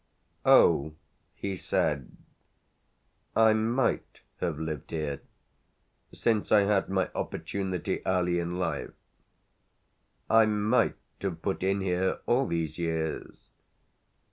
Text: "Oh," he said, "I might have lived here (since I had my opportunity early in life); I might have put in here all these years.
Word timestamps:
"Oh," 0.47 0.95
he 1.35 1.55
said, 1.55 2.11
"I 3.35 3.53
might 3.53 4.21
have 4.39 4.57
lived 4.57 4.89
here 4.89 5.21
(since 6.11 6.51
I 6.51 6.61
had 6.61 6.89
my 6.89 7.11
opportunity 7.13 8.01
early 8.07 8.39
in 8.39 8.57
life); 8.57 8.93
I 10.27 10.47
might 10.47 10.95
have 11.19 11.43
put 11.43 11.61
in 11.61 11.81
here 11.81 12.17
all 12.25 12.47
these 12.47 12.79
years. 12.79 13.51